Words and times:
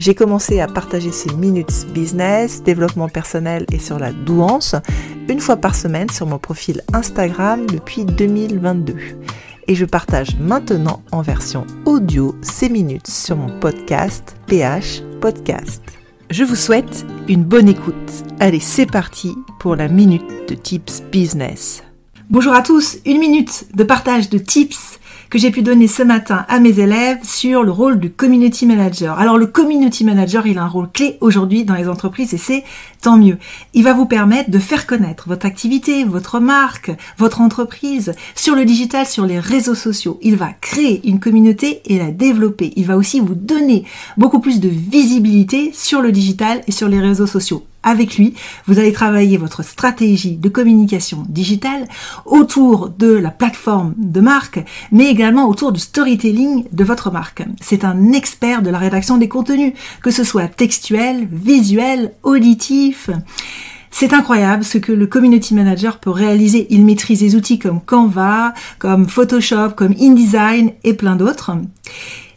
J'ai 0.00 0.14
commencé 0.14 0.60
à 0.60 0.66
partager 0.66 1.12
ces 1.12 1.30
minutes 1.34 1.86
business, 1.92 2.62
développement 2.62 3.10
personnel 3.10 3.66
et 3.70 3.78
sur 3.78 3.98
la 3.98 4.12
douance 4.12 4.74
une 5.28 5.40
fois 5.40 5.58
par 5.58 5.74
semaine 5.74 6.08
sur 6.08 6.26
mon 6.26 6.38
profil 6.38 6.80
Instagram 6.94 7.66
depuis 7.66 8.06
2022. 8.06 8.96
Et 9.68 9.74
je 9.74 9.84
partage 9.84 10.36
maintenant 10.40 11.02
en 11.12 11.20
version 11.20 11.66
audio 11.84 12.34
ces 12.40 12.70
minutes 12.70 13.08
sur 13.08 13.36
mon 13.36 13.60
podcast 13.60 14.36
PH 14.46 15.02
Podcast. 15.20 15.82
Je 16.30 16.44
vous 16.44 16.56
souhaite 16.56 17.04
une 17.28 17.44
bonne 17.44 17.68
écoute. 17.68 18.24
Allez, 18.38 18.60
c'est 18.60 18.90
parti 18.90 19.36
pour 19.58 19.76
la 19.76 19.88
minute 19.88 20.48
de 20.48 20.54
tips 20.54 21.02
business. 21.12 21.82
Bonjour 22.30 22.54
à 22.54 22.62
tous, 22.62 22.96
une 23.04 23.18
minute 23.18 23.66
de 23.74 23.84
partage 23.84 24.30
de 24.30 24.38
tips 24.38 24.98
que 25.30 25.38
j'ai 25.38 25.52
pu 25.52 25.62
donner 25.62 25.86
ce 25.86 26.02
matin 26.02 26.44
à 26.48 26.58
mes 26.58 26.80
élèves 26.80 27.20
sur 27.22 27.62
le 27.62 27.70
rôle 27.70 28.00
du 28.00 28.10
community 28.10 28.66
manager. 28.66 29.18
Alors 29.18 29.38
le 29.38 29.46
community 29.46 30.04
manager, 30.04 30.48
il 30.48 30.58
a 30.58 30.64
un 30.64 30.68
rôle 30.68 30.90
clé 30.92 31.18
aujourd'hui 31.20 31.64
dans 31.64 31.76
les 31.76 31.88
entreprises 31.88 32.34
et 32.34 32.38
c'est 32.38 32.64
tant 33.00 33.16
mieux. 33.16 33.38
Il 33.72 33.84
va 33.84 33.94
vous 33.94 34.06
permettre 34.06 34.50
de 34.50 34.58
faire 34.58 34.88
connaître 34.88 35.28
votre 35.28 35.46
activité, 35.46 36.02
votre 36.02 36.40
marque, 36.40 36.90
votre 37.16 37.40
entreprise 37.40 38.12
sur 38.34 38.56
le 38.56 38.64
digital, 38.64 39.06
sur 39.06 39.24
les 39.24 39.38
réseaux 39.38 39.76
sociaux. 39.76 40.18
Il 40.20 40.34
va 40.34 40.52
créer 40.60 41.00
une 41.08 41.20
communauté 41.20 41.80
et 41.86 41.98
la 41.98 42.10
développer. 42.10 42.72
Il 42.74 42.86
va 42.86 42.96
aussi 42.96 43.20
vous 43.20 43.36
donner 43.36 43.84
beaucoup 44.16 44.40
plus 44.40 44.58
de 44.58 44.68
visibilité 44.68 45.70
sur 45.72 46.02
le 46.02 46.10
digital 46.10 46.62
et 46.66 46.72
sur 46.72 46.88
les 46.88 46.98
réseaux 46.98 47.28
sociaux 47.28 47.64
avec 47.82 48.16
lui, 48.16 48.34
vous 48.66 48.78
allez 48.78 48.92
travailler 48.92 49.36
votre 49.36 49.64
stratégie 49.64 50.36
de 50.36 50.48
communication 50.48 51.24
digitale 51.28 51.86
autour 52.26 52.90
de 52.90 53.12
la 53.12 53.30
plateforme 53.30 53.94
de 53.96 54.20
marque, 54.20 54.64
mais 54.92 55.06
également 55.06 55.48
autour 55.48 55.72
du 55.72 55.80
storytelling 55.80 56.64
de 56.72 56.84
votre 56.84 57.10
marque. 57.10 57.42
C'est 57.60 57.84
un 57.84 58.12
expert 58.12 58.62
de 58.62 58.70
la 58.70 58.78
rédaction 58.78 59.16
des 59.16 59.28
contenus, 59.28 59.72
que 60.02 60.10
ce 60.10 60.24
soit 60.24 60.48
textuel, 60.48 61.28
visuel, 61.30 62.12
auditif. 62.22 63.10
C'est 63.90 64.12
incroyable 64.12 64.64
ce 64.64 64.78
que 64.78 64.92
le 64.92 65.06
community 65.06 65.54
manager 65.54 65.98
peut 65.98 66.10
réaliser. 66.10 66.66
Il 66.70 66.84
maîtrise 66.84 67.20
des 67.20 67.34
outils 67.34 67.58
comme 67.58 67.80
Canva, 67.80 68.54
comme 68.78 69.08
Photoshop, 69.08 69.70
comme 69.76 69.94
InDesign 70.00 70.72
et 70.84 70.94
plein 70.94 71.16
d'autres. 71.16 71.52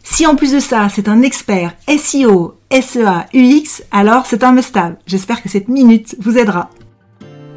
Si 0.06 0.26
en 0.26 0.36
plus 0.36 0.52
de 0.52 0.60
ça, 0.60 0.88
c'est 0.94 1.08
un 1.08 1.22
expert 1.22 1.74
SEO, 1.88 2.58
SEA, 2.70 3.26
UX, 3.34 3.82
alors 3.90 4.26
c'est 4.26 4.44
un 4.44 4.52
must 4.52 4.78
J'espère 5.06 5.42
que 5.42 5.48
cette 5.48 5.68
minute 5.68 6.14
vous 6.20 6.38
aidera. 6.38 6.70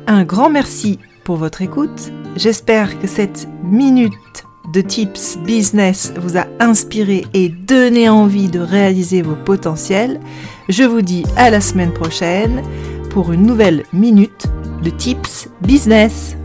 Un 0.08 0.24
grand 0.24 0.50
merci 0.50 0.98
pour 1.26 1.36
votre 1.36 1.62
écoute. 1.62 2.12
J'espère 2.38 3.00
que 3.00 3.06
cette 3.06 3.48
minute 3.64 4.14
de 4.74 4.82
tips 4.82 5.38
business 5.46 6.14
vous 6.18 6.38
a 6.38 6.48
inspiré 6.60 7.26
et 7.34 7.50
donné 7.50 8.10
envie 8.10 8.48
de 8.48 8.60
réaliser 8.60 9.22
vos 9.22 9.36
potentiels. 9.36 10.20
Je 10.70 10.84
vous 10.84 11.02
dis 11.02 11.26
à 11.36 11.50
la 11.50 11.62
semaine 11.62 11.94
prochaine 11.94 12.64
pour 13.10 13.34
une 13.34 13.46
nouvelle 13.46 13.84
minute 13.92 14.48
de 14.84 14.90
tips 14.90 15.50
business. 15.62 16.38